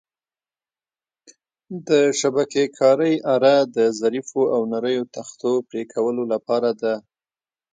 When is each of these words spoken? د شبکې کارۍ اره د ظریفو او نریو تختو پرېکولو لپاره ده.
د 1.87 1.89
شبکې 2.19 2.63
کارۍ 2.79 3.15
اره 3.33 3.55
د 3.75 3.77
ظریفو 3.99 4.43
او 4.55 4.61
نریو 4.71 5.03
تختو 5.15 5.51
پرېکولو 5.69 6.23
لپاره 6.33 6.69
ده. 6.81 6.93